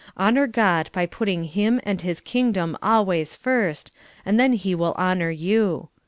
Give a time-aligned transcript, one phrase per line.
[0.17, 3.91] Honor God by putting Him and His kingdom always first,
[4.25, 5.89] and then He will honor you.